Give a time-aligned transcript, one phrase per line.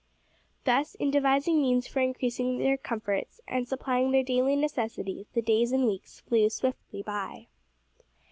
[0.63, 5.71] Thus, in devising means for increasing their comforts, and supplying their daily necessities, the days
[5.71, 7.45] and weeks flew swiftly by.